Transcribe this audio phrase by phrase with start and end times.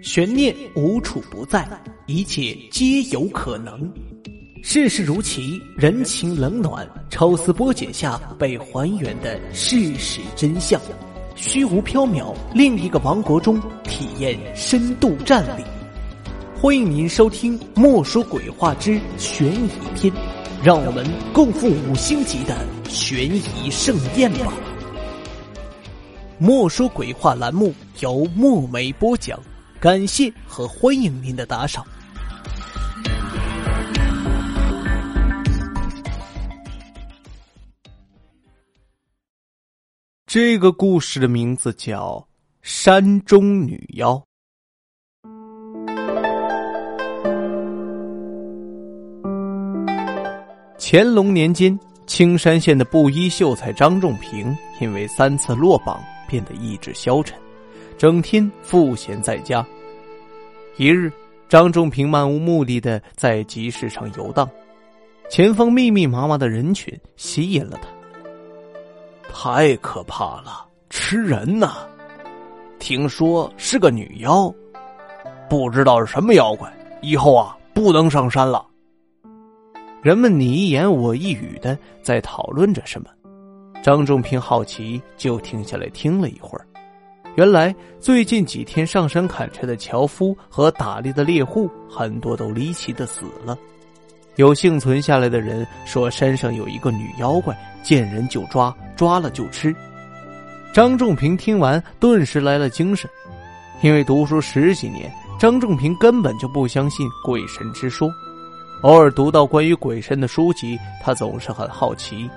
[0.00, 1.68] 悬念无处不在，
[2.06, 3.92] 一切皆有可能。
[4.62, 10.80] 世事如棋，人情冷暖，抽丝剥茧下被还原的事实真相。
[11.34, 15.64] 虚无缥缈，另一个王国中体验深度战力。
[16.60, 20.12] 欢迎您收听《莫说鬼话之悬疑篇》，
[20.62, 22.56] 让我们共赴五星级的
[22.88, 24.52] 悬疑盛宴吧。
[26.38, 29.38] 莫说鬼话栏目由墨梅播讲。
[29.80, 31.86] 感谢和欢迎您的打赏。
[40.26, 42.16] 这个故事的名字叫
[42.60, 44.14] 《山中女妖》。
[50.80, 57.38] 乾隆年间，青山县的布衣秀才张仲平因为三次落榜，变得意志消沉。
[57.98, 59.66] 整天赋闲在家。
[60.76, 61.12] 一日，
[61.48, 64.48] 张仲平漫无目的的在集市上游荡，
[65.28, 67.88] 前方密密麻麻的人群吸引了他。
[69.34, 71.88] 太可怕了，吃人呐！
[72.78, 74.48] 听说是个女妖，
[75.50, 78.64] 不知道是什么妖怪，以后啊不能上山了。
[80.02, 83.10] 人们你一言我一语的在讨论着什么，
[83.82, 86.64] 张仲平好奇，就停下来听了一会儿。
[87.38, 93.56] 原来最近几天上山砍柴的樵夫和打猎的猎户很多都离奇的死了，
[94.34, 99.72] 有幸存下来的人说山上有一个女妖怪，见人就抓，抓了就吃。
[100.72, 103.08] 张仲平听完顿时来了精神，
[103.82, 108.10] 因为读书十几年，张仲平根本就不相信鬼神之说，
[108.82, 112.28] 偶尔读到关于鬼神的书籍，他总是很好奇，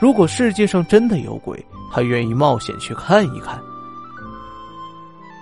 [0.00, 3.60] 如果世界上真的有鬼，他愿意冒险去看一看。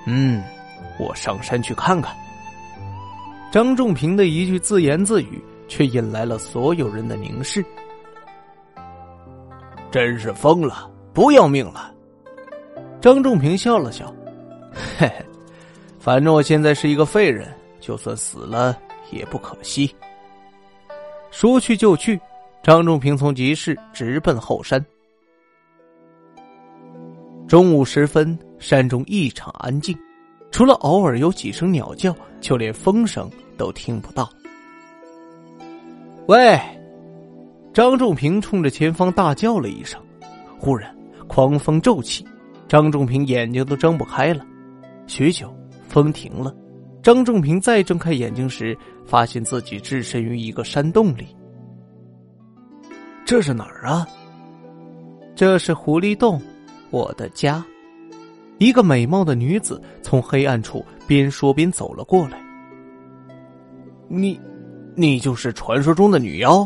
[0.07, 0.43] 嗯，
[0.99, 2.17] 我上山去看看。
[3.53, 7.65] 张仲平的一句自言自语，却引来了所有人的凝视。
[9.91, 11.93] 真是疯了，不要命了！
[13.01, 14.15] 张仲平笑了笑，
[14.99, 15.27] 嘿嘿，
[15.99, 18.79] 反正我现在是一个废人，就算死了
[19.11, 19.93] 也不可惜。
[21.31, 22.21] 说去就去，
[22.63, 24.85] 张仲平从集市直奔后山。
[27.49, 28.39] 中午时分。
[28.61, 29.99] 山中异常安静，
[30.53, 34.31] 除了偶尔有几声鸟叫，就连风声都听不到。
[36.27, 36.61] 喂！
[37.73, 40.01] 张仲平冲着前方大叫了一声，
[40.59, 40.95] 忽然
[41.27, 42.25] 狂风骤起，
[42.69, 44.45] 张仲平眼睛都睁不开了。
[45.07, 45.53] 许久，
[45.89, 46.55] 风停了，
[47.03, 51.35] 张仲平再睁开眼睛时，发现自己置身于一个山洞里。
[53.25, 54.07] 这是哪儿啊？
[55.35, 56.41] 这是狐狸洞，
[56.91, 57.65] 我的家。
[58.61, 62.39] 一个美貌的女子从黑暗处边说边走了过来。
[64.07, 64.39] 你，
[64.95, 66.59] 你就是传说中的女妖？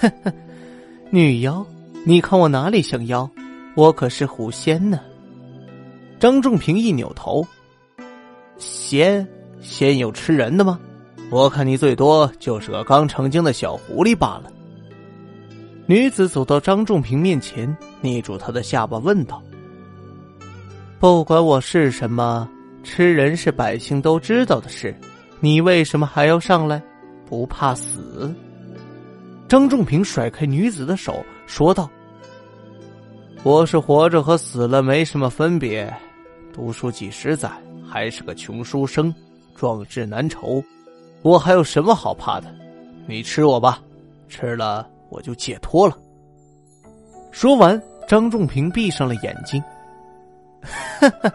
[0.00, 0.32] 呵 呵
[1.08, 1.66] 女妖？
[2.04, 3.28] 你看我哪里像妖？
[3.74, 5.00] 我可是狐仙呢。
[6.18, 7.42] 张仲平一扭头，
[8.58, 9.26] 仙？
[9.62, 10.78] 仙有吃人的吗？
[11.30, 14.52] 我看你最多就是个刚成精的小狐狸罢了。
[15.86, 19.42] 女子走到张仲平面前，捏住他的下巴，问道。
[21.00, 22.46] 不管我是什么，
[22.84, 24.94] 吃人是百姓都知道的事，
[25.40, 26.82] 你为什么还要上来？
[27.24, 28.30] 不怕死？
[29.48, 31.88] 张仲平甩开女子的手，说道
[33.42, 35.90] ：“我是活着和死了没什么分别，
[36.52, 37.50] 读书几十载，
[37.82, 39.12] 还是个穷书生，
[39.54, 40.62] 壮志难酬，
[41.22, 42.54] 我还有什么好怕的？
[43.06, 43.82] 你吃我吧，
[44.28, 45.96] 吃了我就解脱了。”
[47.32, 49.62] 说完，张仲平闭上了眼睛。
[50.62, 51.32] 哈哈，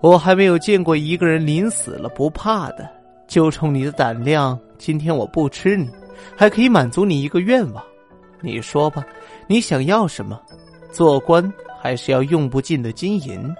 [0.00, 2.88] 我还没有见过一个人临死了不怕的。
[3.26, 5.90] 就冲你的胆量，今天我不吃你，
[6.36, 7.84] 还可以满足你一个愿望。
[8.40, 9.04] 你说吧，
[9.48, 10.40] 你想要什么？
[10.92, 13.54] 做官还是要用不尽的金银？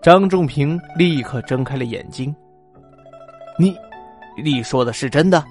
[0.00, 2.34] 张仲平立刻睁开了眼睛。
[3.58, 3.76] 你，
[4.42, 5.44] 你说的是真的？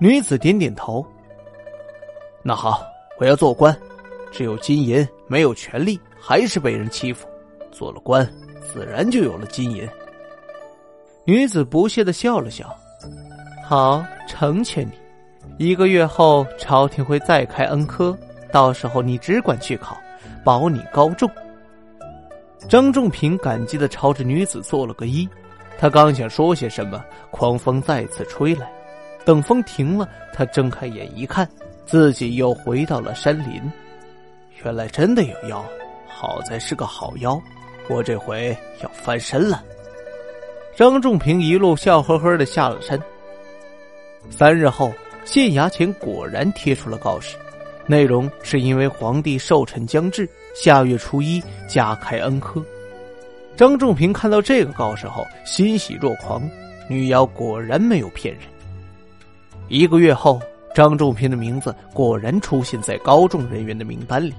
[0.00, 1.06] 女子点点头。
[2.42, 2.82] 那好，
[3.18, 3.74] 我要做官，
[4.32, 5.98] 只有金银，没有权利。
[6.20, 7.26] 还是被人欺负，
[7.70, 8.28] 做了官，
[8.60, 9.88] 自然就有了金银。
[11.24, 12.74] 女子不屑的笑了笑，
[13.64, 14.92] 好，成全你。
[15.58, 18.16] 一个月后，朝廷会再开恩科，
[18.52, 19.96] 到时候你只管去考，
[20.44, 21.30] 保你高中。
[22.68, 25.28] 张仲平感激的朝着女子做了个揖，
[25.78, 28.70] 他刚想说些什么，狂风再次吹来，
[29.24, 31.48] 等风停了，他睁开眼一看，
[31.86, 33.62] 自己又回到了山林，
[34.64, 35.64] 原来真的有妖。
[36.20, 37.40] 好在是个好妖，
[37.88, 39.62] 我这回要翻身了。
[40.74, 43.00] 张仲平一路笑呵呵的下了山。
[44.28, 44.92] 三日后，
[45.24, 47.36] 县衙前果然贴出了告示，
[47.86, 52.60] 内容是因为皇帝寿辰将至，下月初一加开恩科。
[53.56, 56.42] 张仲平看到这个告示后，欣喜若狂。
[56.88, 58.42] 女妖果然没有骗人。
[59.68, 60.40] 一个月后，
[60.74, 64.34] 张仲平的名字果然出现在高中人员的名单里，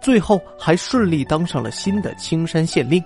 [0.00, 3.02] 最后还顺利当上了新的青山县令。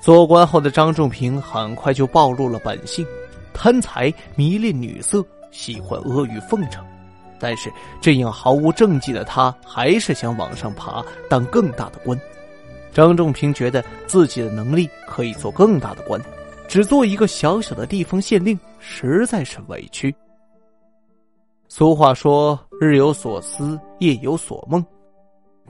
[0.00, 3.06] 做官后的张仲平很快就暴露了本性：
[3.52, 6.84] 贪财、迷恋女色、喜欢阿谀奉承。
[7.38, 12.18] 但是，这样毫无政绩的他，还是想往上爬，当更大的官。
[12.92, 16.20] 张仲平觉得自己的能力可以做更大的官，
[16.68, 20.14] 只做一个小小的地方县令，实在是委屈。
[21.68, 24.84] 俗话说：“日有所思，夜有所梦。”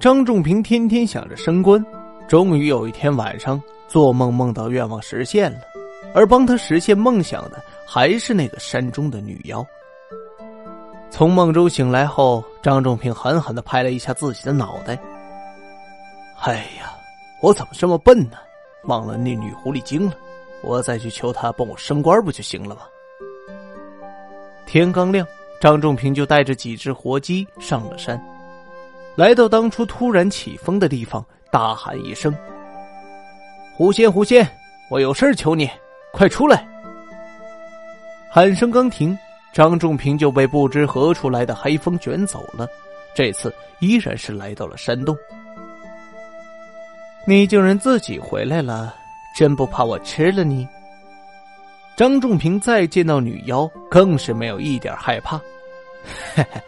[0.00, 1.84] 张仲平天天想着升官，
[2.26, 3.60] 终于有一天晚上。
[3.86, 5.58] 做梦梦到愿望实现了，
[6.14, 9.66] 而帮他实现梦想的还是那个山中的女妖。
[11.10, 14.96] 从梦中醒来后，张仲平狠狠的拍了一下自己的脑袋。
[16.42, 16.94] 哎呀，
[17.42, 18.38] 我怎么这么笨呢？
[18.84, 20.14] 忘了那女狐狸精了，
[20.62, 22.82] 我再去求她帮我升官不就行了吗？
[24.66, 25.26] 天刚亮，
[25.60, 28.22] 张仲平就带着几只活鸡上了山，
[29.16, 32.34] 来到当初突然起风的地方，大喊一声。
[33.76, 34.46] 狐仙，狐仙，
[34.90, 35.70] 我有事求你，
[36.12, 36.66] 快出来！
[38.30, 39.18] 喊声刚停，
[39.52, 42.66] 张仲平就被不知何处来的黑风卷走了。
[43.14, 45.16] 这次依然是来到了山洞。
[47.26, 48.94] 你竟然自己回来了，
[49.36, 50.66] 真不怕我吃了你？
[51.96, 55.36] 张仲平再见到女妖，更是没有一点害怕。
[56.34, 56.60] 嘿嘿，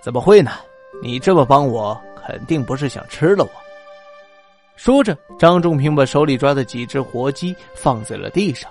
[0.00, 0.52] 怎么会呢？
[1.00, 3.50] 你这么帮我，肯定不是想吃了我。
[4.76, 8.70] 说着，张仲平把手里抓的几只活鸡放在了地上。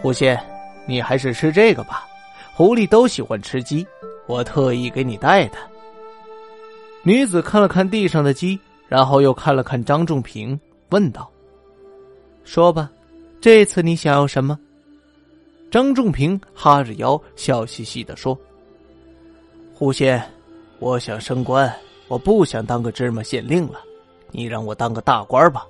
[0.00, 0.38] 狐仙，
[0.86, 2.04] 你还是吃这个吧，
[2.54, 3.86] 狐狸都喜欢吃鸡，
[4.26, 5.58] 我特意给你带的。
[7.04, 8.58] 女子看了看地上的鸡，
[8.88, 10.58] 然后又看了看张仲平，
[10.90, 11.30] 问道
[12.42, 12.90] ：“说吧，
[13.40, 14.58] 这次你想要什么？”
[15.70, 18.38] 张仲平哈着腰，笑嘻嘻的说
[19.74, 20.22] ：“狐仙，
[20.82, 21.72] 我想升官，
[22.08, 23.78] 我不想当个芝麻县令了。”
[24.32, 25.64] 你让我当个大官吧，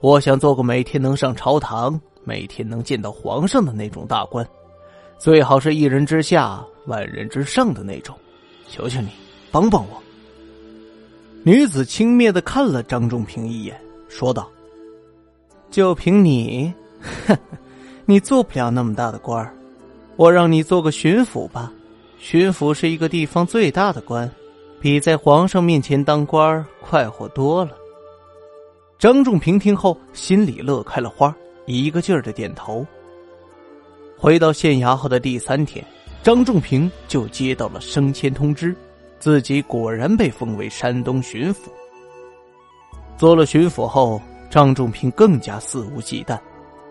[0.00, 4.46] 我想做个每天能上朝堂、每天能见到皇上的那种大官，
[5.16, 8.14] 最好是一人之下、万人之上的那种。
[8.68, 9.08] 求求你，
[9.50, 10.02] 帮帮我。
[11.44, 14.50] 女子轻蔑的看了张仲平一眼，说道
[15.72, 16.70] ：“就凭你，
[18.04, 19.50] 你做不了那么大的官
[20.16, 21.72] 我让你做个巡抚吧，
[22.18, 24.30] 巡抚是一个地方最大的官，
[24.82, 27.70] 比在皇上面前当官快活多了。”
[28.98, 31.32] 张仲平听后，心里乐开了花，
[31.66, 32.84] 一个劲儿的点头。
[34.18, 35.84] 回到县衙后的第三天，
[36.20, 38.74] 张仲平就接到了升迁通知，
[39.20, 41.68] 自己果然被封为山东巡抚。
[43.16, 44.20] 做了巡抚后，
[44.50, 46.36] 张仲平更加肆无忌惮，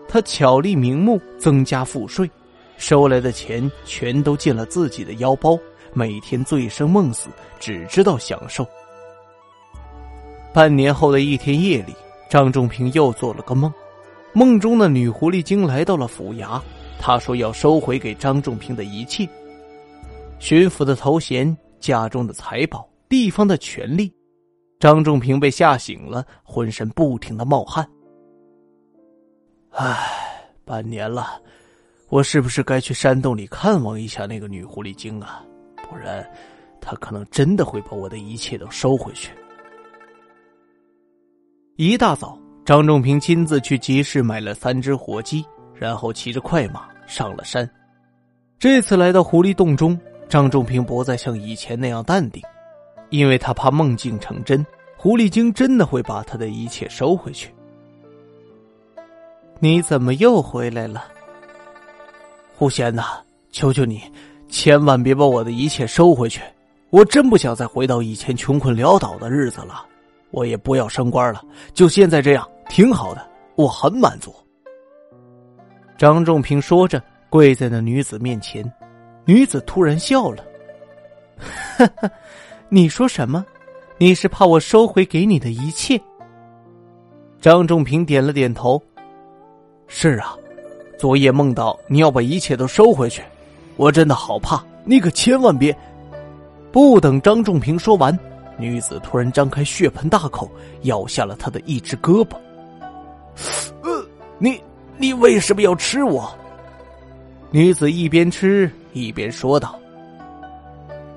[0.08, 2.30] 他巧立名目，增加赋税，
[2.78, 5.58] 收来的钱全都进了自己的腰包，
[5.94, 7.28] 每天醉生梦死，
[7.60, 8.66] 只知道享受。
[10.52, 11.94] 半年后的一天夜里，
[12.28, 13.72] 张仲平又做了个梦，
[14.32, 16.60] 梦中的女狐狸精来到了府衙，
[16.98, 19.28] 她说要收回给张仲平的一切：
[20.38, 24.12] 巡抚的头衔、家中的财宝、地方的权利。
[24.78, 27.88] 张仲平被吓醒了，浑身不停的冒汗。
[29.70, 29.96] 唉，
[30.64, 31.40] 半年了，
[32.08, 35.42] 我是不是该去山洞里看望一下那个女狐狸精啊？
[35.92, 36.26] 不然，
[36.80, 39.30] 他可能真的会把我的一切都收回去。
[41.76, 45.44] 一大早，张仲平亲自去集市买了三只活鸡，
[45.74, 47.68] 然后骑着快马上了山。
[48.58, 52.42] 这次来到狐狸洞中，张仲平不再像以前那样淡定，
[53.10, 54.64] 因为他怕梦境成真，
[54.96, 57.54] 狐狸精真的会把他的一切收回去。
[59.58, 61.04] 你怎么又回来了，
[62.56, 63.22] 狐仙呐？
[63.50, 64.02] 求求你，
[64.52, 66.42] 千万别把我的一切收回去！
[66.90, 69.86] 我真不想再回到以前穷困潦倒的日子了。
[70.30, 71.42] 我也不要升官了，
[71.72, 74.32] 就现在这样挺好的，我很满足。
[75.96, 78.70] 张仲平说着，跪在那女子面前。
[79.24, 80.44] 女子突然笑了
[81.78, 82.10] ：“哈哈，
[82.68, 83.44] 你说什么？
[83.96, 85.98] 你是怕我收回给你的一切？”
[87.40, 88.80] 张仲平点了点头
[89.88, 90.36] ：“是啊，
[90.98, 93.22] 昨夜梦到你要把一切都收回去，
[93.76, 94.62] 我真的好怕。
[94.84, 95.76] 你可千万别……”
[96.72, 98.18] 不等张仲平说完。
[98.58, 100.50] 女子突然张开血盆大口，
[100.82, 102.36] 咬下了他的一只胳膊。
[103.82, 104.06] 呃，
[104.38, 104.62] 你
[104.96, 106.32] 你为什么要吃我？
[107.50, 109.78] 女子一边吃一边说道：“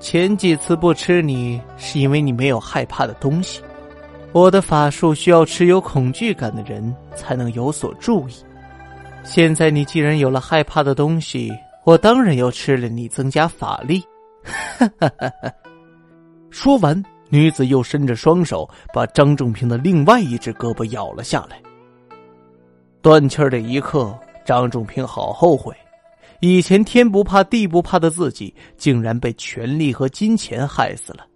[0.00, 3.60] 前几次不吃你，是因为你没有害怕的东西。
[4.32, 8.34] 我的法术需要持有恐惧感的人才能有所注意。
[9.24, 11.50] 现在你既然有了害怕的东西，
[11.86, 14.04] 我当然要吃了你，增加法力。
[16.50, 17.02] ”说完。
[17.28, 21.60] 女子又伸着双手，把张仲平的另外一只胳膊咬了下来。
[23.02, 25.74] 断气的一刻，张仲平好后悔，
[26.40, 31.26] 以前天不怕地不怕的自己，竟然被权力和金钱害死了。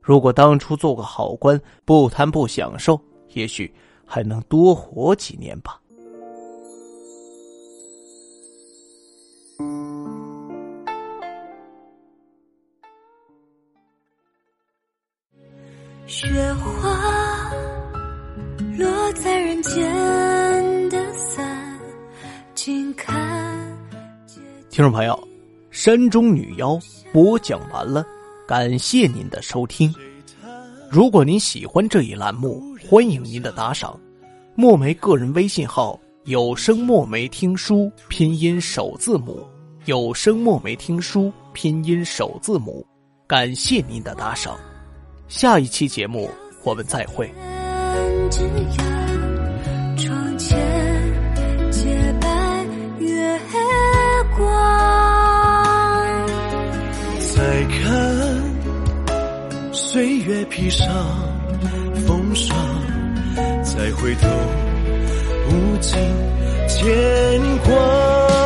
[0.00, 2.98] 如果当初做个好官，不贪不享受，
[3.34, 3.70] 也许
[4.06, 5.78] 还能多活几年吧。
[16.06, 17.50] 雪花
[18.78, 21.44] 落在人间的伞，
[22.54, 23.76] 静看。
[24.70, 25.28] 听众朋友，
[25.72, 26.78] 山中女妖
[27.12, 28.06] 播讲完了，
[28.46, 29.92] 感谢您的收听。
[30.88, 33.98] 如果您喜欢这一栏目，欢迎您的打赏。
[34.54, 39.44] 墨梅个人微信号：有声墨梅听书拼音首字母，
[39.86, 42.86] 有声墨梅听书拼音首字母。
[43.26, 44.56] 感谢您的打赏。
[45.28, 46.30] 下一期节目，
[46.62, 47.28] 我们再会。
[49.96, 50.56] 窗前
[51.70, 52.64] 洁白
[53.00, 53.40] 月
[54.36, 54.46] 光，
[57.34, 57.74] 再看
[59.72, 60.86] 岁月披上
[62.06, 62.56] 风霜，
[63.64, 64.28] 再回头，
[65.50, 65.98] 无尽
[66.68, 68.45] 牵挂。